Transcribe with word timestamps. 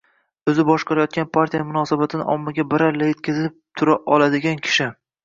o‘zi 0.51 0.63
boshqarayotgan 0.69 1.27
partiya 1.35 1.67
munosabatini 1.67 2.25
ommaga 2.37 2.65
baralla 2.71 3.11
yetkazib 3.11 3.53
tura 3.83 3.99
oladigan 4.17 4.59
kishi 4.65 4.89